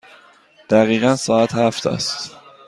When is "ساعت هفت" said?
1.15-1.87